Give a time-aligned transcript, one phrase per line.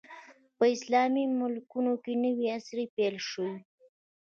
[0.57, 3.47] په اسلامي ملکونو کې نوی عصر پیل شو.